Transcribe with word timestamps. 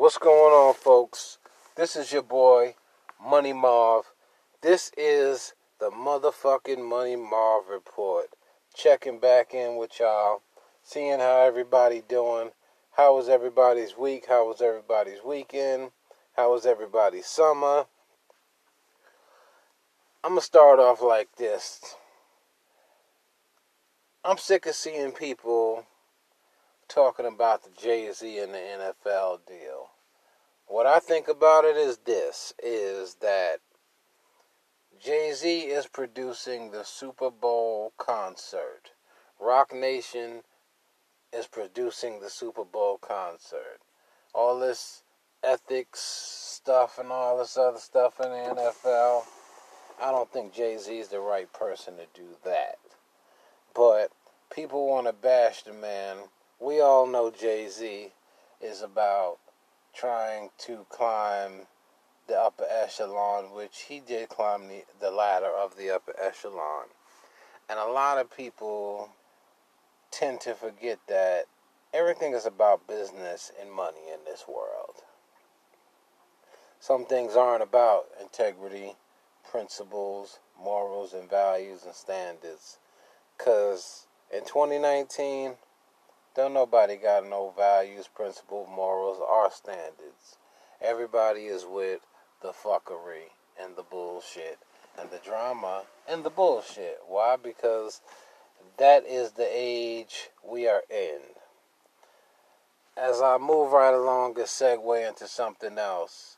What's 0.00 0.16
going 0.16 0.54
on, 0.54 0.72
folks? 0.72 1.36
This 1.76 1.94
is 1.94 2.10
your 2.10 2.22
boy, 2.22 2.74
Money 3.22 3.52
Marv. 3.52 4.06
This 4.62 4.90
is 4.96 5.52
the 5.78 5.90
motherfucking 5.90 6.82
Money 6.82 7.16
Marv 7.16 7.64
report. 7.70 8.28
Checking 8.74 9.18
back 9.18 9.52
in 9.52 9.76
with 9.76 10.00
y'all, 10.00 10.40
seeing 10.82 11.18
how 11.18 11.42
everybody 11.42 12.02
doing. 12.08 12.52
How 12.92 13.14
was 13.14 13.28
everybody's 13.28 13.94
week? 13.94 14.24
How 14.26 14.48
was 14.48 14.62
everybody's 14.62 15.22
weekend? 15.22 15.90
How 16.34 16.50
was 16.50 16.64
everybody's 16.64 17.26
summer? 17.26 17.84
I'm 20.24 20.30
gonna 20.30 20.40
start 20.40 20.78
off 20.78 21.02
like 21.02 21.36
this. 21.36 21.94
I'm 24.24 24.38
sick 24.38 24.64
of 24.64 24.74
seeing 24.74 25.12
people 25.12 25.84
talking 26.90 27.26
about 27.26 27.62
the 27.62 27.70
Jay 27.80 28.10
Z 28.12 28.38
and 28.40 28.52
the 28.52 28.58
NFL 28.58 29.40
deal. 29.46 29.79
What 30.70 30.86
I 30.86 31.00
think 31.00 31.26
about 31.26 31.64
it 31.64 31.76
is 31.76 31.98
this 31.98 32.54
is 32.62 33.16
that 33.16 33.56
Jay 35.02 35.32
Z 35.34 35.62
is 35.62 35.88
producing 35.88 36.70
the 36.70 36.84
Super 36.84 37.28
Bowl 37.28 37.92
concert. 37.98 38.92
Roc 39.40 39.74
Nation 39.74 40.42
is 41.32 41.48
producing 41.48 42.20
the 42.20 42.30
Super 42.30 42.64
Bowl 42.64 42.98
concert. 42.98 43.80
All 44.32 44.60
this 44.60 45.02
ethics 45.42 45.98
stuff 45.98 47.00
and 47.00 47.10
all 47.10 47.38
this 47.38 47.56
other 47.56 47.80
stuff 47.80 48.20
in 48.20 48.30
the 48.30 48.54
NFL. 48.54 49.24
I 50.00 50.12
don't 50.12 50.32
think 50.32 50.54
Jay 50.54 50.78
Z 50.78 50.96
is 50.96 51.08
the 51.08 51.18
right 51.18 51.52
person 51.52 51.94
to 51.96 52.06
do 52.14 52.28
that. 52.44 52.78
But 53.74 54.12
people 54.54 54.86
want 54.86 55.08
to 55.08 55.12
bash 55.12 55.64
the 55.64 55.72
man 55.72 56.18
we 56.60 56.80
all 56.80 57.08
know 57.08 57.32
Jay 57.32 57.66
Z 57.68 58.12
is 58.60 58.82
about 58.82 59.38
trying 59.94 60.50
to 60.58 60.86
climb 60.88 61.66
the 62.26 62.38
upper 62.38 62.66
echelon, 62.70 63.52
which 63.52 63.86
he 63.88 64.00
did 64.00 64.28
climb 64.28 64.68
the, 64.68 64.84
the 65.00 65.10
ladder 65.10 65.50
of 65.50 65.76
the 65.76 65.90
upper 65.90 66.14
echelon. 66.20 66.86
And 67.68 67.78
a 67.78 67.86
lot 67.86 68.18
of 68.18 68.34
people 68.34 69.10
tend 70.10 70.40
to 70.42 70.54
forget 70.54 70.98
that 71.08 71.46
everything 71.92 72.32
is 72.32 72.46
about 72.46 72.86
business 72.86 73.52
and 73.60 73.70
money 73.70 74.10
in 74.12 74.20
this 74.24 74.44
world. 74.48 75.02
Some 76.78 77.04
things 77.04 77.36
aren't 77.36 77.62
about 77.62 78.06
integrity, 78.20 78.94
principles, 79.50 80.38
morals, 80.58 81.12
and 81.12 81.28
values 81.28 81.84
and 81.84 81.94
standards. 81.94 82.78
Because 83.36 84.06
in 84.32 84.40
2019, 84.44 85.54
don't 86.36 86.54
nobody 86.54 86.96
got 86.96 87.28
no 87.28 87.52
values, 87.56 88.08
principles, 88.08 88.68
morals, 88.74 89.18
or 89.18 89.50
standards. 89.50 90.36
Everybody 90.80 91.46
is 91.46 91.66
with 91.68 92.00
the 92.40 92.52
fuckery 92.52 93.30
and 93.60 93.76
the 93.76 93.82
bullshit 93.82 94.58
and 94.98 95.10
the 95.10 95.20
drama 95.24 95.82
and 96.08 96.24
the 96.24 96.30
bullshit. 96.30 96.98
Why? 97.06 97.36
Because 97.36 98.00
that 98.78 99.04
is 99.06 99.32
the 99.32 99.48
age 99.50 100.30
we 100.48 100.68
are 100.68 100.82
in. 100.88 101.20
As 102.96 103.20
I 103.20 103.38
move 103.38 103.72
right 103.72 103.94
along 103.94 104.36
and 104.36 104.46
segue 104.46 105.08
into 105.08 105.26
something 105.26 105.78
else, 105.78 106.36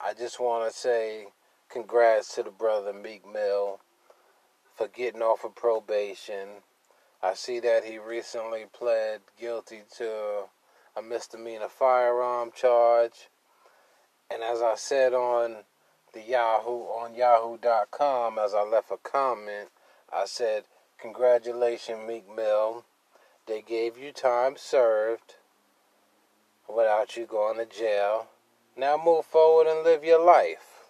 I 0.00 0.14
just 0.14 0.40
want 0.40 0.70
to 0.70 0.78
say 0.78 1.26
congrats 1.68 2.34
to 2.34 2.42
the 2.42 2.50
brother 2.50 2.92
Meek 2.92 3.22
Mill 3.30 3.80
for 4.76 4.88
getting 4.88 5.22
off 5.22 5.44
of 5.44 5.54
probation 5.54 6.48
I 7.24 7.34
see 7.34 7.60
that 7.60 7.84
he 7.84 7.98
recently 7.98 8.64
pled 8.72 9.20
guilty 9.38 9.82
to 9.96 10.48
a 10.96 11.02
misdemeanor 11.02 11.68
firearm 11.68 12.50
charge. 12.52 13.28
And 14.28 14.42
as 14.42 14.60
I 14.60 14.74
said 14.74 15.14
on 15.14 15.58
the 16.12 16.20
Yahoo 16.20 16.82
on 16.88 17.14
Yahoo.com, 17.14 18.40
as 18.40 18.54
I 18.54 18.62
left 18.62 18.90
a 18.90 18.96
comment, 18.96 19.70
I 20.12 20.24
said, 20.24 20.64
"Congratulations, 20.98 22.08
Meek 22.08 22.28
Mill. 22.28 22.84
They 23.46 23.62
gave 23.62 23.96
you 23.96 24.12
time 24.12 24.56
served 24.56 25.36
without 26.66 27.16
you 27.16 27.26
going 27.26 27.58
to 27.58 27.66
jail. 27.66 28.28
Now 28.74 28.96
move 28.96 29.26
forward 29.26 29.68
and 29.68 29.84
live 29.84 30.04
your 30.04 30.18
life." 30.18 30.88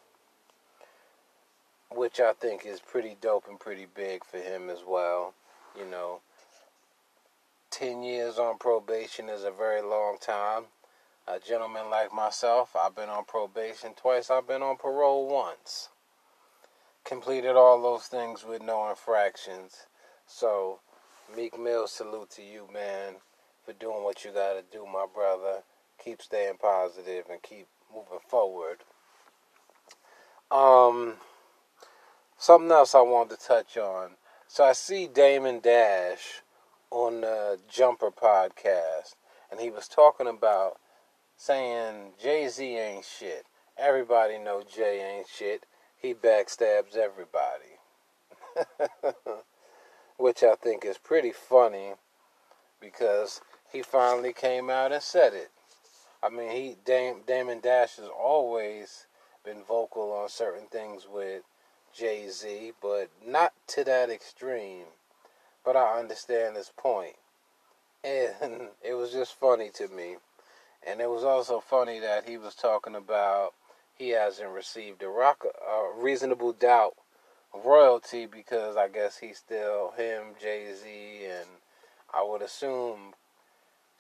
Which 1.91 2.21
I 2.21 2.33
think 2.33 2.65
is 2.65 2.81
pretty 2.81 3.17
dope 3.21 3.47
and 3.47 3.61
pretty 3.61 3.85
big 3.85 4.25
for 4.25 4.39
him 4.39 4.71
as 4.71 4.83
well. 4.83 5.35
You 5.79 5.87
know, 5.91 6.21
10 7.71 8.03
years 8.03 8.39
on 8.39 8.59
probation 8.59 9.31
is 9.31 9.45
a 9.45 9.51
very 9.51 9.81
long 9.81 10.19
time. 10.21 10.65
A 11.27 11.39
gentleman 11.39 11.89
like 11.89 12.13
myself, 12.13 12.77
I've 12.77 12.95
been 12.95 13.09
on 13.09 13.25
probation 13.25 13.95
twice, 13.95 14.31
I've 14.31 14.47
been 14.47 14.63
on 14.63 14.77
parole 14.77 15.29
once. 15.29 15.89
Completed 17.05 17.57
all 17.57 17.81
those 17.81 18.05
things 18.05 18.45
with 18.45 18.61
no 18.63 18.91
infractions. 18.91 19.87
So, 20.27 20.81
Meek 21.35 21.59
Mill, 21.59 21.87
salute 21.87 22.31
to 22.33 22.43
you, 22.43 22.69
man, 22.73 23.15
for 23.65 23.73
doing 23.73 24.05
what 24.05 24.25
you 24.25 24.33
gotta 24.33 24.63
do, 24.71 24.85
my 24.85 25.07
brother. 25.13 25.63
Keep 26.05 26.21
staying 26.21 26.59
positive 26.61 27.25
and 27.31 27.43
keep 27.43 27.67
moving 27.95 28.19
forward. 28.29 28.79
Um, 30.51 31.15
something 32.37 32.71
else 32.71 32.95
I 32.95 33.01
wanted 33.01 33.39
to 33.39 33.47
touch 33.47 33.77
on. 33.79 34.11
So 34.55 34.65
I 34.65 34.75
see 34.75 35.07
Damon 35.07 35.61
Dash 35.61 36.43
on 36.91 37.23
the 37.23 37.59
Jumper 37.71 38.11
podcast, 38.11 39.15
and 39.51 39.59
he 39.59 39.71
was 39.71 39.89
talking 39.89 40.27
about 40.27 40.79
saying 41.39 42.13
Jay 42.23 42.47
Z 42.49 42.63
ain't 42.63 43.07
shit. 43.07 43.47
Everybody 43.79 44.37
know 44.37 44.63
Jay 44.63 45.01
ain't 45.01 45.27
shit. 45.27 45.65
He 45.97 46.13
backstabs 46.13 46.99
everybody, 46.99 47.81
which 50.19 50.43
I 50.43 50.55
think 50.57 50.85
is 50.85 50.99
pretty 50.99 51.33
funny 51.33 51.95
because 52.79 53.41
he 53.73 53.81
finally 53.81 54.35
came 54.35 54.69
out 54.69 54.93
and 54.93 55.03
said 55.03 55.33
it. 55.33 55.51
I 56.23 56.29
mean, 56.29 56.51
he 56.51 56.77
Dam, 56.85 57.23
Damon 57.27 57.61
Dash 57.61 57.97
has 57.97 58.09
always 58.09 59.07
been 59.47 59.65
vocal 59.67 60.13
on 60.13 60.29
certain 60.29 60.67
things 60.67 61.07
with 61.11 61.43
Jay 61.95 62.29
Z, 62.29 62.73
but 62.81 63.11
not 63.25 63.53
to 63.69 63.85
that 63.85 64.11
extreme. 64.11 64.87
But 65.65 65.77
I 65.77 65.99
understand 65.99 66.57
his 66.57 66.73
point. 66.77 67.17
And 68.05 68.69
it 68.83 68.95
was 68.95 69.13
just 69.13 69.39
funny 69.39 69.71
to 69.75 69.89
me. 69.89 70.17
And 70.87 71.01
it 71.01 71.11
was 71.11 71.25
also 71.25 71.61
funny 71.61 72.01
that 72.01 72.29
he 72.29 72.37
was 72.37 72.55
talking 72.55 72.95
about 72.97 73.53
he 73.97 74.11
hasn't 74.11 74.51
received 74.51 75.03
a 75.03 75.09
rock 75.09 75.45
a 75.45 76.01
reasonable 76.01 76.53
doubt 76.53 76.95
of 77.55 77.65
royalty 77.67 78.27
because 78.27 78.77
I 78.77 78.89
guess 78.89 79.19
he's 79.19 79.39
still 79.39 79.93
him, 79.97 80.35
Jay 80.41 80.73
Z, 80.75 81.27
and 81.27 81.49
I 82.13 82.25
would 82.25 82.43
assume 82.43 83.15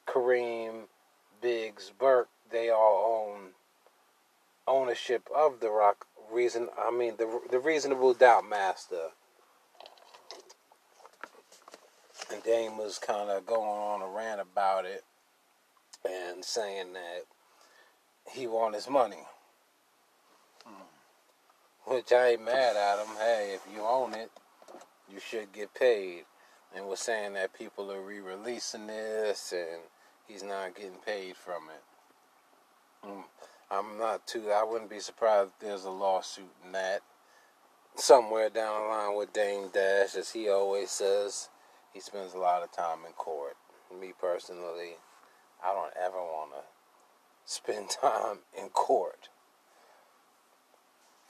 Kareem, 0.09 0.85
Biggs, 1.41 1.93
Burke, 1.97 2.29
they 2.51 2.71
all 2.71 3.29
own 3.31 3.51
ownership 4.67 5.29
of 5.35 5.61
the 5.61 5.71
rock 5.71 6.07
reason 6.33 6.69
I 6.79 6.91
mean 6.91 7.15
the 7.19 7.41
the 7.51 7.59
reasonable 7.59 8.15
doubt 8.15 8.49
master. 8.49 9.09
And 12.33 12.43
Dame 12.43 12.79
was 12.79 12.99
kind 12.99 13.29
of 13.29 13.45
going 13.45 13.61
on 13.61 14.01
a 14.01 14.09
rant 14.09 14.41
about 14.41 14.87
it 14.87 15.05
and 16.05 16.45
saying 16.45 16.95
that 16.95 17.25
he 18.31 18.47
want 18.47 18.75
his 18.75 18.89
money. 18.89 19.25
Hmm. 20.65 21.93
Which 21.93 22.13
I 22.13 22.31
ain't 22.31 22.45
mad 22.45 22.77
at 22.77 23.05
him. 23.05 23.15
Hey, 23.19 23.55
if 23.55 23.67
you 23.75 23.83
own 23.83 24.15
it, 24.15 24.31
you 25.13 25.21
should 25.21 25.53
get 25.53 25.75
paid. 25.75 26.25
And 26.75 26.87
was 26.87 27.01
saying 27.01 27.35
that 27.35 27.53
people 27.53 27.93
are 27.93 28.01
re-releasing 28.01 28.87
this 28.87 29.53
and 29.53 29.83
he's 30.27 30.43
not 30.43 30.75
getting 30.75 30.99
paid 31.05 31.37
from 31.37 31.65
it. 31.69 31.83
Hmm. 33.07 33.21
I'm 33.73 33.97
not 33.99 34.27
too. 34.27 34.51
I 34.51 34.65
wouldn't 34.65 34.91
be 34.91 35.01
surprised 35.01 35.53
if 35.55 35.67
there's 35.67 35.85
a 35.87 35.91
lawsuit 35.91 36.53
in 36.63 36.73
that 36.73 37.01
somewhere 37.95 38.51
down 38.51 38.83
the 38.83 38.89
line 38.89 39.17
with 39.17 39.33
Dame 39.33 39.71
Dash, 39.73 40.15
as 40.15 40.31
he 40.31 40.51
always 40.51 40.91
says 40.91 41.49
he 41.95 42.01
spends 42.01 42.35
a 42.35 42.39
lot 42.39 42.63
of 42.63 42.71
time 42.71 42.99
in 43.07 43.13
court. 43.13 43.57
Me 43.99 44.13
personally, 44.21 44.97
I 45.65 45.73
don't 45.73 45.93
ever 46.05 46.19
want 46.19 46.51
to 46.53 47.51
spend 47.51 47.89
time 48.03 48.41
in 48.59 48.69
court. 48.69 49.31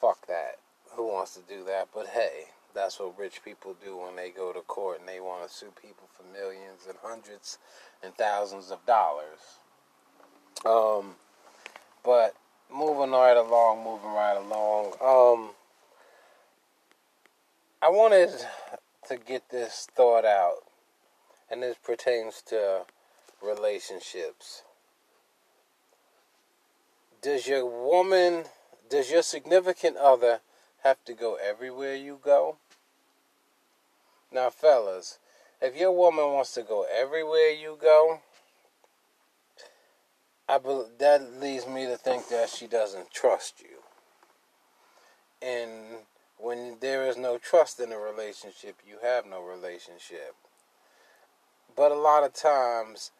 Fuck 0.01 0.27
that. 0.27 0.57
Who 0.97 1.13
wants 1.13 1.35
to 1.35 1.43
do 1.49 1.65
that? 1.67 1.91
But 1.95 2.09
hey, 2.09 2.47
that's 2.75 2.99
what 2.99 3.17
rich 3.17 3.45
people 3.45 3.77
do 3.85 3.99
when 3.99 4.17
they 4.17 4.31
go 4.31 4.53
to 4.53 4.63
court 4.63 4.99
and 4.99 5.09
they 5.09 5.21
want 5.21 5.49
to 5.49 5.55
sue 5.55 5.73
people 5.81 6.09
for 6.17 6.25
millions 6.33 6.87
and 6.89 6.99
hundreds 7.03 7.59
and 8.03 8.13
thousands 8.17 8.73
of 8.73 8.85
dollars. 8.85 9.39
Um, 10.67 11.15
but 12.05 12.35
moving 12.73 13.13
right 13.13 13.37
along, 13.37 13.85
moving 13.85 14.13
right 14.13 14.37
along. 14.37 14.93
Um, 15.01 15.51
I 17.81 17.89
wanted 17.89 18.31
to 19.09 19.17
get 19.17 19.51
this 19.51 19.89
thought 19.95 20.25
out, 20.25 20.59
and 21.51 21.63
this 21.63 21.77
pertains 21.83 22.43
to 22.47 22.83
relationships. 23.43 24.63
does 27.23 27.47
your 27.47 27.65
woman, 27.65 28.45
does 28.91 29.11
your 29.11 29.23
significant 29.23 29.97
other 29.97 30.41
have 30.83 31.03
to 31.05 31.15
go 31.15 31.39
everywhere 31.43 31.95
you 31.95 32.19
go? 32.23 32.57
Now, 34.33 34.51
fellas, 34.51 35.19
if 35.61 35.77
your 35.77 35.93
woman 35.93 36.33
wants 36.33 36.53
to 36.55 36.63
go 36.63 36.85
everywhere 36.93 37.51
you 37.51 37.79
go, 37.81 38.21
I 40.49 40.59
be, 40.59 40.83
that 40.99 41.41
leads 41.41 41.67
me 41.67 41.87
to 41.87 41.97
think 41.97 42.29
that 42.29 42.51
she 42.51 42.67
doesn't 42.67 43.11
trust 43.11 43.61
you. 43.61 43.79
And 45.41 46.05
when 46.39 46.77
there 46.81 47.07
is 47.07 47.17
no 47.17 47.39
trust 47.39 47.81
in 47.81 47.93
a 47.93 47.99
relationship, 47.99 48.77
you 48.87 48.97
have 49.03 49.27
no 49.27 49.43
relationship. 49.43 50.35
But 51.75 51.93
a 51.93 51.97
lot 51.97 52.25
of 52.25 52.35
times, 52.35 53.13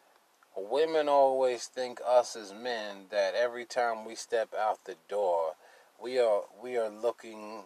women 0.55 1.09
always 1.09 1.65
think 1.65 1.99
us 2.07 2.35
as 2.35 2.53
men 2.53 3.05
that 3.09 3.33
every 3.33 3.65
time 3.65 4.05
we 4.05 4.15
step 4.15 4.49
out 4.57 4.85
the 4.85 4.95
door, 5.09 5.53
we 6.01 6.19
are 6.19 6.43
we 6.61 6.77
are 6.77 6.89
looking 6.89 7.63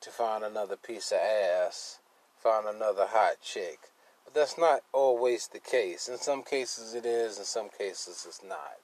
to 0.00 0.10
find 0.10 0.42
another 0.42 0.76
piece 0.76 1.12
of 1.12 1.18
ass, 1.18 1.98
find 2.38 2.66
another 2.66 3.06
hot 3.08 3.34
chick. 3.42 3.90
But 4.24 4.34
that's 4.34 4.58
not 4.58 4.82
always 4.92 5.48
the 5.48 5.58
case. 5.58 6.08
In 6.08 6.18
some 6.18 6.42
cases 6.42 6.94
it 6.94 7.06
is, 7.06 7.38
in 7.38 7.44
some 7.44 7.68
cases 7.68 8.24
it's 8.28 8.42
not. 8.46 8.78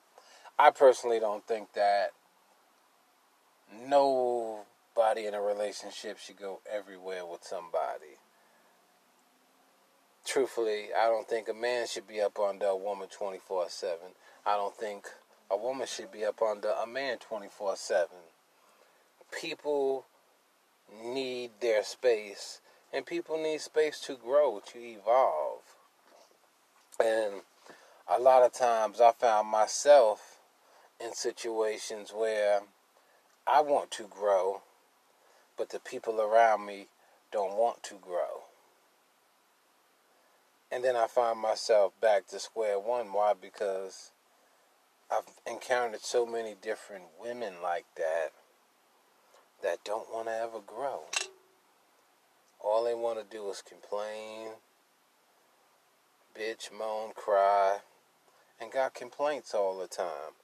I 0.58 0.70
personally 0.70 1.20
don't 1.20 1.46
think 1.46 1.72
that 1.74 2.12
nobody 3.86 5.26
in 5.26 5.34
a 5.34 5.40
relationship 5.40 6.18
should 6.18 6.38
go 6.38 6.60
everywhere 6.70 7.26
with 7.26 7.44
somebody. 7.44 8.16
Truthfully, 10.24 10.86
I 10.98 11.06
don't 11.06 11.28
think 11.28 11.48
a 11.48 11.54
man 11.54 11.86
should 11.86 12.08
be 12.08 12.20
up 12.20 12.38
under 12.40 12.66
a 12.66 12.76
woman 12.76 13.08
24 13.08 13.68
7. 13.68 13.98
I 14.44 14.56
don't 14.56 14.74
think 14.74 15.06
a 15.50 15.56
woman 15.56 15.86
should 15.86 16.10
be 16.10 16.24
up 16.24 16.42
under 16.42 16.70
a 16.70 16.86
man 16.86 17.18
24 17.18 17.76
7. 17.76 18.08
People 19.40 20.06
need 21.04 21.50
their 21.60 21.82
space, 21.84 22.60
and 22.92 23.04
people 23.06 23.42
need 23.42 23.60
space 23.60 24.00
to 24.00 24.16
grow, 24.16 24.60
to 24.72 24.78
evolve. 24.78 25.62
And 26.98 27.42
a 28.08 28.20
lot 28.20 28.42
of 28.42 28.52
times 28.52 29.00
I 29.00 29.12
found 29.12 29.48
myself 29.48 30.40
in 31.00 31.12
situations 31.12 32.12
where 32.14 32.60
I 33.46 33.60
want 33.60 33.90
to 33.92 34.04
grow, 34.04 34.62
but 35.56 35.70
the 35.70 35.78
people 35.78 36.20
around 36.20 36.64
me 36.66 36.88
don't 37.32 37.56
want 37.56 37.82
to 37.84 37.94
grow. 37.94 38.44
And 40.70 40.82
then 40.82 40.96
I 40.96 41.06
find 41.06 41.38
myself 41.38 41.92
back 42.00 42.26
to 42.28 42.40
square 42.40 42.78
one. 42.78 43.12
Why? 43.12 43.34
Because 43.40 44.10
I've 45.10 45.28
encountered 45.46 46.00
so 46.00 46.26
many 46.26 46.54
different 46.60 47.04
women 47.20 47.54
like 47.62 47.86
that 47.96 48.32
that 49.62 49.84
don't 49.84 50.12
want 50.12 50.26
to 50.26 50.34
ever 50.34 50.60
grow. 50.66 51.02
All 52.66 52.82
they 52.82 52.94
want 52.94 53.18
to 53.18 53.36
do 53.36 53.48
is 53.48 53.62
complain, 53.62 54.48
bitch, 56.36 56.72
moan, 56.76 57.12
cry, 57.14 57.78
and 58.60 58.72
got 58.72 58.92
complaints 58.92 59.54
all 59.54 59.78
the 59.78 59.86
time. 59.86 60.34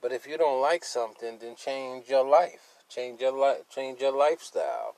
But 0.00 0.12
if 0.12 0.28
you 0.28 0.38
don't 0.38 0.62
like 0.62 0.84
something, 0.84 1.38
then 1.40 1.56
change 1.56 2.08
your 2.08 2.24
life, 2.24 2.84
change 2.88 3.20
your 3.20 3.36
life, 3.36 3.68
change 3.68 4.00
your 4.00 4.16
lifestyle. 4.16 4.94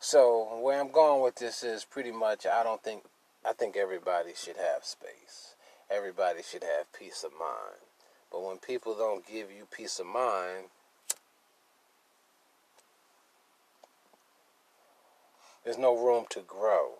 So 0.00 0.58
where 0.62 0.80
I'm 0.80 0.90
going 0.90 1.22
with 1.22 1.34
this 1.34 1.62
is 1.62 1.84
pretty 1.84 2.12
much 2.12 2.46
I 2.46 2.62
don't 2.62 2.82
think 2.82 3.02
I 3.44 3.52
think 3.52 3.76
everybody 3.76 4.32
should 4.34 4.56
have 4.56 4.84
space. 4.84 5.54
Everybody 5.90 6.40
should 6.42 6.62
have 6.62 6.90
peace 6.98 7.24
of 7.24 7.32
mind. 7.32 7.84
But 8.32 8.42
when 8.42 8.56
people 8.56 8.94
don't 8.94 9.26
give 9.26 9.50
you 9.50 9.66
peace 9.70 9.98
of 10.00 10.06
mind, 10.06 10.68
there's 15.64 15.78
no 15.78 15.96
room 15.96 16.26
to 16.30 16.40
grow. 16.40 16.94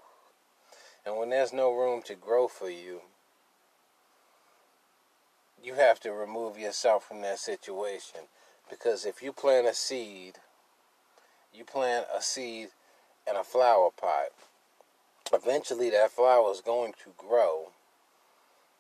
And 1.05 1.17
when 1.17 1.31
there's 1.31 1.53
no 1.53 1.73
room 1.73 2.03
to 2.07 2.15
grow 2.15 2.49
for 2.49 2.71
you, 2.71 3.03
you 5.63 5.75
have 5.75 6.01
to 6.01 6.13
remove 6.13 6.59
yourself 6.59 7.07
from 7.07 7.21
that 7.23 7.39
situation. 7.39 8.21
Because 8.71 9.05
if 9.05 9.23
you 9.23 9.33
plant 9.33 9.67
a 9.67 9.75
seed, 9.75 10.35
you 11.53 11.65
plant 11.65 12.07
a 12.15 12.23
seed 12.23 12.69
in 13.29 13.37
a 13.37 13.45
flower 13.45 13.91
pot, 13.91 14.29
eventually 15.33 15.91
that 15.91 16.11
flower 16.11 16.51
is 16.51 16.61
going 16.61 16.93
to 17.05 17.11
grow 17.17 17.69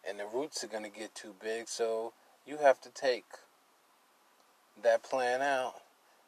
and 0.06 0.18
the 0.18 0.26
roots 0.26 0.62
are 0.62 0.68
going 0.68 0.84
to 0.84 0.90
get 0.98 1.14
too 1.14 1.34
big. 1.42 1.68
So 1.68 2.12
you 2.46 2.58
have 2.58 2.80
to 2.82 2.90
take 2.90 3.24
that 4.82 5.02
plant 5.02 5.42
out 5.42 5.74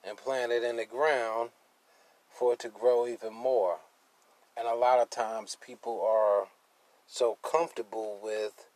and 0.07 0.17
plant 0.17 0.53
it 0.53 0.63
in 0.63 0.77
the 0.77 0.85
ground 0.85 1.51
for 2.37 2.53
it 2.53 2.59
to 2.61 2.69
grow 2.69 3.07
even 3.07 3.33
more. 3.33 3.79
And 4.57 4.67
a 4.67 4.75
lot 4.75 5.01
of 5.01 5.11
times 5.11 5.57
people 5.65 6.03
are 6.07 6.49
so 7.07 7.39
comfortable 7.43 8.19
with 8.23 8.67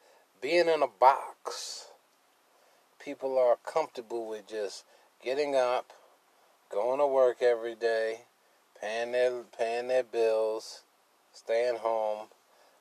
being 0.40 0.68
in 0.68 0.82
a 0.82 0.88
box. 0.88 1.86
People 3.02 3.38
are 3.38 3.58
comfortable 3.64 4.28
with 4.28 4.48
just 4.48 4.84
getting 5.22 5.54
up, 5.54 5.92
going 6.70 6.98
to 6.98 7.06
work 7.06 7.38
every 7.42 7.74
day, 7.74 8.22
paying 8.80 9.12
their 9.12 9.42
paying 9.56 9.88
their 9.88 10.02
bills, 10.02 10.82
staying 11.32 11.78
home, 11.78 12.28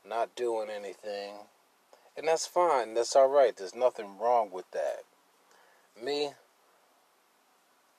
not 0.07 0.35
doing 0.35 0.69
anything. 0.69 1.35
And 2.17 2.27
that's 2.27 2.45
fine. 2.45 2.93
That's 2.95 3.15
all 3.15 3.29
right. 3.29 3.55
There's 3.55 3.75
nothing 3.75 4.17
wrong 4.19 4.49
with 4.51 4.69
that. 4.71 5.03
Me, 6.03 6.31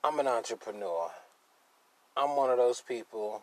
I'm 0.04 0.18
an 0.18 0.26
entrepreneur. 0.26 1.10
I'm 2.16 2.36
one 2.36 2.50
of 2.50 2.58
those 2.58 2.80
people. 2.80 3.42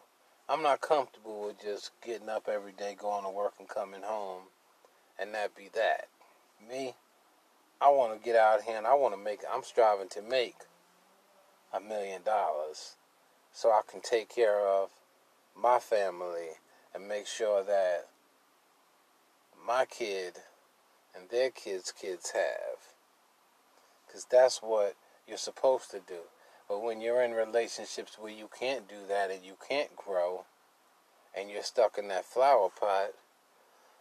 I'm 0.49 0.61
not 0.61 0.81
comfortable 0.81 1.47
with 1.47 1.61
just 1.61 1.91
getting 2.05 2.29
up 2.29 2.47
every 2.47 2.73
day, 2.73 2.95
going 2.99 3.23
to 3.23 3.29
work, 3.29 3.53
and 3.59 3.67
coming 3.67 4.01
home, 4.03 4.43
and 5.19 5.33
that 5.33 5.55
be 5.55 5.69
that. 5.73 6.07
Me, 6.69 6.93
I 7.81 7.89
want 7.89 8.17
to 8.17 8.25
get 8.25 8.35
out 8.35 8.63
here 8.63 8.77
and 8.77 8.87
I 8.87 8.93
want 8.93 9.13
to 9.13 9.21
make. 9.21 9.41
I'm 9.51 9.63
striving 9.63 10.09
to 10.09 10.21
make 10.21 10.55
a 11.73 11.79
million 11.79 12.21
dollars, 12.23 12.95
so 13.53 13.69
I 13.69 13.81
can 13.89 14.01
take 14.01 14.29
care 14.29 14.59
of 14.59 14.89
my 15.55 15.79
family 15.79 16.59
and 16.93 17.07
make 17.07 17.27
sure 17.27 17.63
that 17.63 18.07
my 19.65 19.85
kid 19.85 20.39
and 21.15 21.29
their 21.29 21.49
kids' 21.51 21.91
kids 21.91 22.31
have. 22.31 22.79
Because 24.05 24.25
that's 24.29 24.59
what 24.59 24.95
you're 25.27 25.37
supposed 25.37 25.91
to 25.91 25.99
do. 25.99 26.21
But 26.67 26.83
when 26.83 27.01
you're 27.01 27.21
in 27.21 27.31
relationships 27.31 28.17
where 28.19 28.31
you 28.31 28.49
can't 28.57 28.87
do 28.89 28.95
that 29.07 29.31
and 29.31 29.43
you 29.43 29.55
can't 29.67 29.95
grow, 29.95 30.45
and 31.37 31.49
you're 31.49 31.63
stuck 31.63 31.97
in 31.97 32.07
that 32.07 32.25
flower 32.25 32.69
pot, 32.69 33.11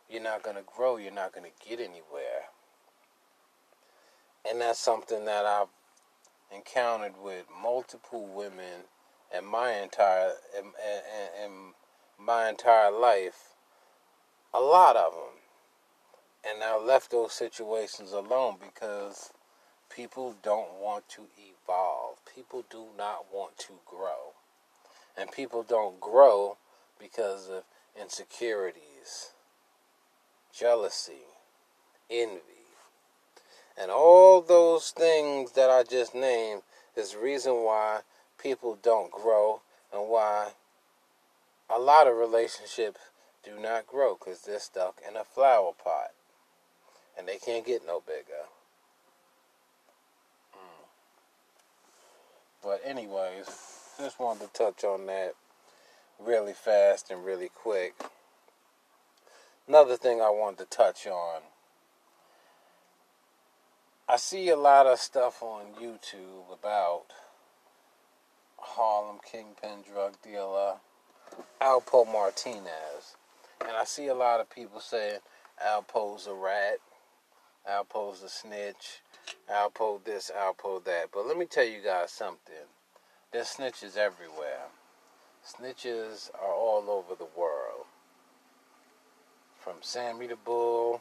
you're 0.09 0.23
not 0.23 0.43
going 0.43 0.57
to 0.57 0.63
grow, 0.63 0.97
you're 0.97 1.13
not 1.13 1.33
going 1.33 1.49
to 1.49 1.69
get 1.69 1.79
anywhere. 1.79 2.51
And 4.49 4.61
that's 4.61 4.79
something 4.79 5.25
that 5.27 5.45
I've 5.45 5.69
encountered 6.55 7.15
with 7.23 7.45
multiple 7.63 8.27
women 8.27 8.85
in 9.37 9.45
my 9.45 9.73
entire 9.73 10.33
in, 10.57 10.65
in, 10.67 11.45
in 11.45 11.51
my 12.19 12.49
entire 12.49 12.91
life. 12.91 13.55
A 14.55 14.61
lot 14.61 14.97
of 14.97 15.13
them. 15.13 15.23
And 16.49 16.63
I 16.63 16.79
left 16.79 17.11
those 17.11 17.33
situations 17.33 18.13
alone 18.13 18.57
because 18.61 19.33
people 19.95 20.35
don't 20.43 20.75
want 20.81 21.09
to 21.11 21.23
evolve. 21.39 22.19
People 22.35 22.65
do 22.71 22.87
not 22.97 23.27
want 23.33 23.57
to 23.59 23.73
grow. 23.85 24.35
And 25.17 25.31
people 25.33 25.63
don't 25.63 26.01
grow 26.01 26.57
because 26.99 27.49
of 27.49 27.63
insecurities, 28.01 29.31
jealousy, 30.53 31.25
envy. 32.11 32.41
And 33.79 33.91
all 33.91 34.41
those 34.41 34.91
things 34.91 35.53
that 35.53 35.71
I 35.71 35.83
just 35.83 36.15
named 36.15 36.63
is 36.97 37.13
the 37.13 37.19
reason 37.19 37.53
why 37.65 38.01
people 38.43 38.79
don't 38.83 39.11
grow 39.11 39.61
and 39.93 40.09
why 40.09 40.53
a 41.69 41.79
lot 41.79 42.07
of 42.07 42.17
relationships 42.17 43.01
do 43.45 43.59
not 43.61 43.87
grow 43.87 44.17
because 44.19 44.43
they're 44.43 44.59
stuck 44.59 45.01
in 45.09 45.17
a 45.17 45.25
flower 45.25 45.73
pot 45.73 46.11
and 47.19 47.27
they 47.27 47.39
can't 47.39 47.67
get 47.67 47.87
no 47.87 48.03
bigger. 48.07 48.45
But 52.67 52.81
anyways, 52.85 53.47
just 53.97 54.19
wanted 54.19 54.53
to 54.53 54.53
touch 54.53 54.83
on 54.83 55.07
that 55.07 55.35
really 56.19 56.53
fast 56.53 57.13
and 57.13 57.25
really 57.25 57.49
quick. 57.49 57.95
Another 59.69 59.97
thing 59.97 60.21
I 60.21 60.31
wanted 60.31 60.69
to 60.69 60.77
touch 60.77 61.07
on. 61.07 61.43
I 64.09 64.17
see 64.17 64.49
a 64.49 64.57
lot 64.57 64.87
of 64.87 64.99
stuff 64.99 65.45
on 65.45 65.75
YouTube 65.81 66.53
about 66.53 67.05
Harlem 68.59 69.19
Kingpin 69.25 69.85
drug 69.89 70.15
dealer 70.21 70.79
Alpo 71.63 72.05
Martinez. 72.05 73.15
And 73.61 73.77
I 73.77 73.85
see 73.85 74.09
a 74.09 74.15
lot 74.15 74.41
of 74.41 74.51
people 74.51 74.81
saying 74.81 75.21
Alpo's 75.65 76.27
a 76.27 76.35
rat, 76.35 76.79
Alpo's 77.71 78.25
a 78.25 78.29
snitch, 78.29 79.03
Alpo 79.51 80.03
this, 80.05 80.31
Alpo 80.37 80.83
that. 80.85 81.11
But 81.13 81.27
let 81.27 81.37
me 81.37 81.47
tell 81.47 81.65
you 81.65 81.81
guys 81.85 82.11
something. 82.11 82.55
There's 83.33 83.49
snitches 83.49 83.97
everywhere. 83.97 84.69
Snitches 85.45 86.31
are 86.35 86.53
all 86.53 86.91
over 86.91 87.15
the 87.15 87.29
world. 87.37 87.87
From 89.59 89.77
Sammy 89.81 90.27
the 90.27 90.37
Bull 90.37 91.01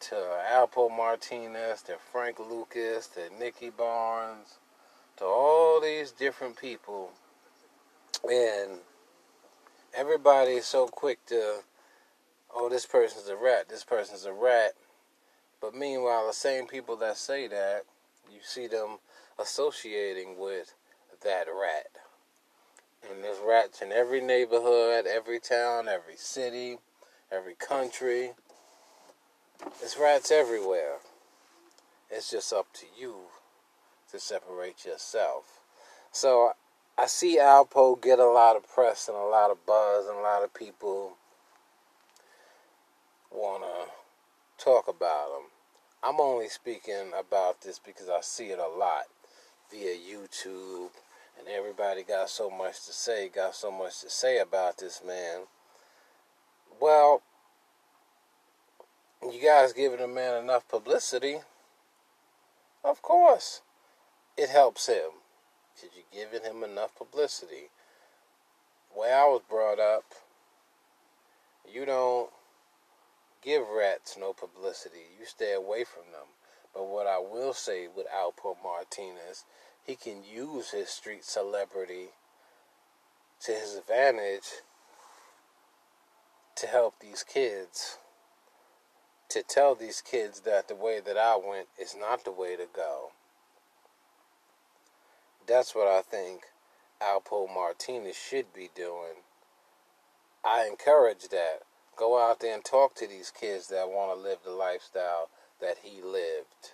to 0.00 0.14
Alpo 0.14 0.94
Martinez 0.94 1.82
to 1.82 1.96
Frank 2.12 2.38
Lucas 2.38 3.08
to 3.08 3.28
Nicky 3.38 3.70
Barnes 3.70 4.58
to 5.16 5.24
all 5.24 5.80
these 5.80 6.12
different 6.12 6.56
people. 6.56 7.10
And 8.28 8.78
everybody's 9.94 10.66
so 10.66 10.86
quick 10.86 11.24
to, 11.26 11.60
oh, 12.54 12.68
this 12.68 12.86
person's 12.86 13.28
a 13.28 13.36
rat, 13.36 13.68
this 13.68 13.84
person's 13.84 14.24
a 14.24 14.32
rat. 14.32 14.72
But 15.60 15.74
meanwhile, 15.74 16.26
the 16.26 16.32
same 16.32 16.66
people 16.66 16.96
that 16.96 17.16
say 17.16 17.48
that, 17.48 17.82
you 18.30 18.38
see 18.42 18.66
them 18.66 18.98
associating 19.38 20.38
with 20.38 20.74
that 21.24 21.46
rat. 21.46 21.90
And 23.10 23.22
there's 23.24 23.38
rats 23.44 23.82
in 23.82 23.92
every 23.92 24.20
neighborhood, 24.20 25.06
every 25.06 25.40
town, 25.40 25.88
every 25.88 26.16
city, 26.16 26.78
every 27.30 27.54
country. 27.54 28.32
There's 29.80 29.96
rats 30.00 30.30
everywhere. 30.30 30.96
It's 32.10 32.30
just 32.30 32.52
up 32.52 32.72
to 32.74 32.86
you 32.98 33.14
to 34.10 34.18
separate 34.18 34.84
yourself. 34.84 35.60
So 36.12 36.52
I 36.96 37.06
see 37.06 37.38
Alpo 37.38 38.00
get 38.00 38.18
a 38.18 38.26
lot 38.26 38.56
of 38.56 38.68
press 38.68 39.08
and 39.08 39.16
a 39.16 39.20
lot 39.20 39.50
of 39.50 39.64
buzz, 39.66 40.06
and 40.06 40.16
a 40.16 40.22
lot 40.22 40.42
of 40.42 40.54
people 40.54 41.16
want 43.30 43.62
to 43.62 43.97
talk 44.58 44.88
about 44.88 45.30
them. 45.30 45.50
I'm 46.02 46.20
only 46.20 46.48
speaking 46.48 47.12
about 47.18 47.62
this 47.62 47.78
because 47.78 48.08
I 48.08 48.20
see 48.20 48.46
it 48.46 48.58
a 48.58 48.68
lot 48.68 49.04
via 49.70 49.94
YouTube, 49.94 50.90
and 51.38 51.48
everybody 51.48 52.02
got 52.02 52.30
so 52.30 52.50
much 52.50 52.84
to 52.86 52.92
say, 52.92 53.28
got 53.28 53.54
so 53.54 53.70
much 53.70 54.00
to 54.00 54.10
say 54.10 54.38
about 54.38 54.78
this 54.78 55.02
man. 55.06 55.42
Well, 56.80 57.22
you 59.22 59.40
guys 59.42 59.72
giving 59.72 60.00
a 60.00 60.08
man 60.08 60.42
enough 60.42 60.68
publicity, 60.68 61.38
of 62.84 63.02
course, 63.02 63.62
it 64.36 64.48
helps 64.48 64.86
him. 64.86 65.10
Because 65.74 65.96
you're 65.96 66.24
giving 66.24 66.48
him 66.48 66.64
enough 66.64 66.94
publicity. 66.96 67.70
Way 68.96 69.12
I 69.12 69.24
was 69.24 69.42
brought 69.48 69.78
up, 69.78 70.04
you 71.72 71.84
don't 71.84 72.30
give 73.42 73.62
rats 73.68 74.16
no 74.18 74.32
publicity. 74.32 75.06
You 75.18 75.26
stay 75.26 75.52
away 75.52 75.84
from 75.84 76.12
them. 76.12 76.28
But 76.74 76.88
what 76.88 77.06
I 77.06 77.18
will 77.18 77.52
say 77.52 77.88
with 77.88 78.06
Alpo 78.06 78.56
Martinez, 78.62 79.44
he 79.84 79.96
can 79.96 80.22
use 80.24 80.70
his 80.70 80.88
street 80.88 81.24
celebrity 81.24 82.08
to 83.40 83.52
his 83.52 83.74
advantage 83.74 84.62
to 86.56 86.66
help 86.66 86.94
these 87.00 87.22
kids. 87.22 87.98
To 89.30 89.42
tell 89.42 89.74
these 89.74 90.00
kids 90.00 90.40
that 90.40 90.68
the 90.68 90.74
way 90.74 91.00
that 91.00 91.16
I 91.16 91.36
went 91.36 91.68
is 91.80 91.94
not 91.98 92.24
the 92.24 92.32
way 92.32 92.56
to 92.56 92.66
go. 92.74 93.10
That's 95.46 95.74
what 95.74 95.86
I 95.86 96.02
think 96.02 96.42
Alpo 97.00 97.52
Martinez 97.52 98.16
should 98.16 98.52
be 98.52 98.70
doing. 98.74 99.22
I 100.44 100.66
encourage 100.66 101.28
that. 101.28 101.62
Go 101.98 102.18
out 102.18 102.40
there 102.40 102.54
and 102.54 102.64
talk 102.64 102.94
to 102.96 103.06
these 103.06 103.30
kids 103.30 103.68
that 103.68 103.88
want 103.88 104.16
to 104.16 104.22
live 104.22 104.38
the 104.44 104.52
lifestyle 104.52 105.30
that 105.60 105.76
he 105.82 106.00
lived. 106.00 106.72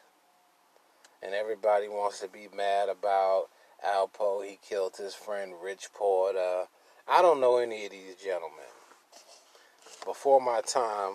And 1.22 1.34
everybody 1.34 1.88
wants 1.88 2.20
to 2.20 2.28
be 2.28 2.48
mad 2.54 2.88
about 2.88 3.46
Alpo. 3.84 4.44
He 4.44 4.58
killed 4.62 4.96
his 4.96 5.14
friend 5.14 5.54
Rich 5.62 5.88
Porter. 5.94 6.64
I 7.08 7.22
don't 7.22 7.40
know 7.40 7.56
any 7.56 7.86
of 7.86 7.92
these 7.92 8.16
gentlemen. 8.22 8.50
Before 10.04 10.40
my 10.40 10.60
time, 10.60 11.14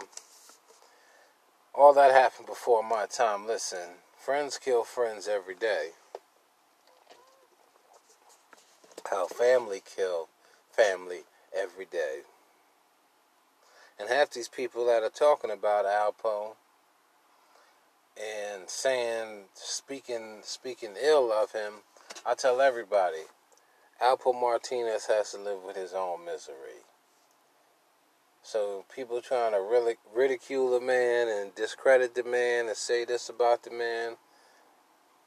all 1.76 1.94
that 1.94 2.12
happened 2.12 2.48
before 2.48 2.84
my 2.84 3.06
time. 3.06 3.46
Listen, 3.46 4.00
friends 4.18 4.58
kill 4.58 4.84
friends 4.84 5.28
every 5.28 5.56
day 5.56 5.90
how 9.10 9.26
family 9.28 9.82
kill 9.84 10.30
family 10.72 11.22
every 11.56 11.86
day. 11.86 12.22
And 14.00 14.08
half 14.08 14.32
these 14.32 14.48
people 14.48 14.86
that 14.86 15.04
are 15.04 15.10
talking 15.10 15.52
about 15.52 15.86
Alpo 15.86 16.56
and 18.18 18.70
saying 18.70 19.46
speaking 19.54 20.40
speaking 20.42 20.96
ill 21.02 21.34
of 21.34 21.52
him, 21.52 21.84
I 22.26 22.34
tell 22.36 22.62
everybody, 22.62 23.24
Alpo 24.02 24.34
Martinez 24.34 25.08
has 25.08 25.32
to 25.32 25.38
live 25.38 25.60
with 25.66 25.76
his 25.76 25.94
own 25.94 26.24
misery. 26.26 26.86
So 28.42 28.86
people 28.94 29.22
trying 29.22 29.52
to 29.52 29.60
really 29.60 29.96
ridicule 30.16 30.72
the 30.72 30.86
man 30.86 31.28
and 31.28 31.54
discredit 31.54 32.16
the 32.16 32.24
man 32.24 32.68
and 32.68 32.78
say 32.78 33.04
this 33.04 33.28
about 33.28 33.64
the 33.64 33.72
man, 33.72 34.16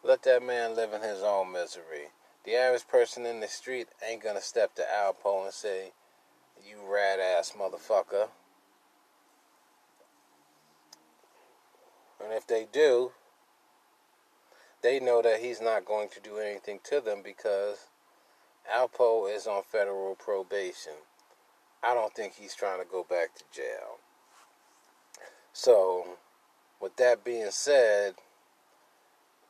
let 0.03 0.23
that 0.23 0.43
man 0.43 0.75
live 0.75 0.93
in 0.95 1.03
his 1.03 1.23
own 1.23 1.53
misery. 1.53 2.09
The 2.45 2.57
average 2.57 2.89
person 2.89 3.27
in 3.27 3.41
the 3.41 3.49
street 3.49 3.89
ain't 4.09 4.25
gonna 4.25 4.41
step 4.41 4.75
to 4.77 4.83
Alpo 4.83 5.45
and 5.45 5.53
say, 5.53 5.93
You 6.67 6.79
rat 6.91 7.21
ass 7.21 7.53
motherfucker. 7.57 8.29
And 12.23 12.33
if 12.33 12.47
they 12.47 12.67
do, 12.73 13.13
they 14.83 15.01
know 15.01 15.23
that 15.23 15.41
he's 15.41 15.61
not 15.61 15.85
going 15.85 16.09
to 16.11 16.21
do 16.21 16.39
anything 16.39 16.81
to 16.85 17.01
them 17.01 17.21
because 17.23 17.87
Alpo 18.73 19.35
is 19.35 19.47
on 19.47 19.63
federal 19.63 20.15
probation. 20.15 20.93
I 21.83 21.95
don't 21.95 22.15
think 22.15 22.35
he's 22.35 22.55
trying 22.55 22.81
to 22.81 22.89
go 22.89 23.05
back 23.09 23.35
to 23.35 23.45
jail. 23.53 23.99
So, 25.53 26.19
with 26.81 26.97
that 26.97 27.25
being 27.25 27.51
said, 27.51 28.15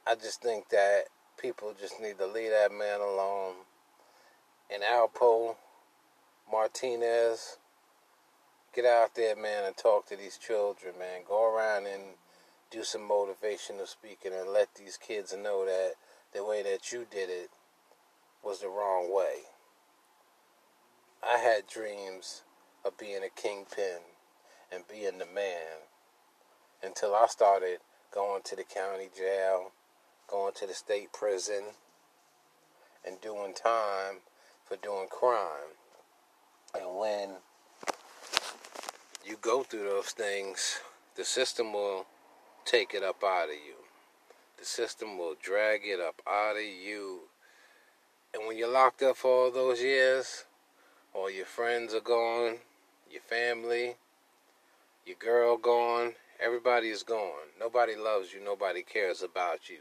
I 0.07 0.15
just 0.15 0.43
think 0.43 0.69
that 0.71 1.05
people 1.41 1.75
just 1.79 2.01
need 2.01 2.19
to 2.19 2.27
leave 2.27 2.51
that 2.51 2.73
man 2.73 3.01
alone. 3.01 3.55
And 4.73 4.83
Alpo 4.83 5.57
Martinez, 6.51 7.59
get 8.75 8.85
out 8.85 9.15
there, 9.15 9.37
man, 9.37 9.65
and 9.65 9.77
talk 9.77 10.07
to 10.09 10.17
these 10.17 10.39
children, 10.39 10.95
man. 10.99 11.23
Go 11.29 11.55
around 11.55 11.87
and 11.87 12.03
do 12.73 12.83
some 12.83 13.09
motivational 13.09 13.87
speaking 13.87 14.33
and 14.33 14.49
let 14.49 14.75
these 14.75 14.97
kids 14.97 15.35
know 15.37 15.65
that 15.67 15.93
the 16.33 16.45
way 16.45 16.63
that 16.63 16.91
you 16.91 17.07
did 17.11 17.29
it 17.29 17.51
was 18.43 18.61
the 18.61 18.69
wrong 18.69 19.15
way. 19.15 19.43
I 21.23 21.39
had 21.39 21.67
dreams 21.67 22.43
of 22.85 22.99
being 22.99 23.23
a 23.23 23.41
kingpin 23.41 24.01
and 24.73 24.89
being 24.89 25.19
the 25.19 25.27
man 25.27 25.85
until 26.83 27.15
I 27.15 27.27
started 27.27 27.79
going 28.13 28.43
to 28.45 28.57
the 28.57 28.65
county 28.65 29.09
jail 29.17 29.73
going 30.33 30.55
to 30.55 30.67
the 30.67 30.73
state 30.73 31.13
prison 31.13 31.63
and 33.07 33.21
doing 33.21 33.53
time 33.53 34.21
for 34.65 34.77
doing 34.77 35.07
crime. 35.11 35.77
And 36.75 36.99
when 36.99 37.37
you 39.25 39.37
go 39.43 39.63
through 39.63 39.85
those 39.85 40.11
things, 40.11 40.81
the 41.17 41.25
system 41.25 41.75
will 41.75 42.07
take 42.65 42.95
it 42.95 43.03
up 43.03 43.23
out 43.25 43.49
of 43.49 43.55
you. 43.55 43.77
The 44.59 44.65
system 44.65 45.19
will 45.19 45.35
drag 45.41 45.81
it 45.85 46.01
up 46.01 46.23
out 46.29 46.57
of 46.57 46.63
you. 46.63 47.23
And 48.35 48.47
when 48.47 48.57
you're 48.57 48.73
locked 48.73 49.03
up 49.03 49.17
for 49.17 49.47
all 49.47 49.51
those 49.51 49.81
years, 49.81 50.45
all 51.15 51.31
your 51.31 51.47
friends 51.47 51.93
are 51.95 52.01
gone, 52.01 52.59
your 53.11 53.23
family, 53.23 53.97
your 55.05 55.17
girl 55.19 55.57
gone, 55.57 56.15
everybody 56.41 56.89
is 56.89 57.03
gone. 57.03 57.51
Nobody 57.59 57.95
loves 57.97 58.33
you, 58.33 58.43
nobody 58.43 58.83
cares 58.83 59.23
about 59.23 59.69
you 59.69 59.79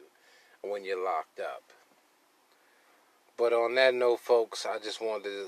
when 0.62 0.84
you're 0.84 1.04
locked 1.04 1.40
up. 1.40 1.64
But 3.38 3.54
on 3.54 3.76
that 3.76 3.94
note, 3.94 4.20
folks, 4.20 4.66
I 4.66 4.78
just 4.78 5.02
wanted 5.02 5.24
to 5.24 5.48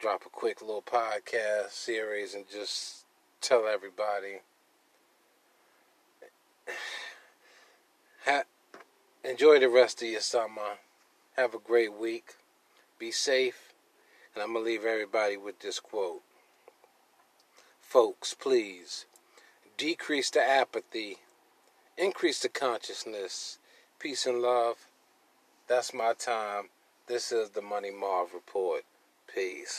drop 0.00 0.22
a 0.24 0.30
quick 0.30 0.60
little 0.60 0.82
podcast 0.82 1.70
series 1.72 2.34
and 2.34 2.44
just 2.50 3.04
tell 3.40 3.66
everybody 3.66 4.40
ha- 8.24 8.44
enjoy 9.24 9.58
the 9.58 9.68
rest 9.68 10.02
of 10.02 10.08
your 10.08 10.20
summer. 10.20 10.78
Have 11.36 11.54
a 11.54 11.58
great 11.58 11.92
week. 11.92 12.34
Be 12.98 13.10
safe. 13.10 13.72
And 14.34 14.42
I'm 14.42 14.52
going 14.52 14.64
to 14.64 14.70
leave 14.70 14.84
everybody 14.84 15.36
with 15.36 15.60
this 15.60 15.80
quote. 15.80 16.22
Folks, 17.80 18.34
please 18.34 19.06
decrease 19.76 20.30
the 20.30 20.42
apathy, 20.42 21.16
increase 21.96 22.40
the 22.40 22.48
consciousness, 22.48 23.58
Peace 24.00 24.24
and 24.24 24.40
love. 24.40 24.76
That's 25.68 25.92
my 25.92 26.14
time. 26.14 26.70
This 27.06 27.30
is 27.30 27.50
the 27.50 27.60
Money 27.60 27.90
Marv 27.90 28.32
Report. 28.32 28.82
Peace. 29.34 29.78